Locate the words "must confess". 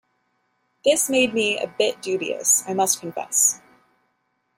2.73-3.61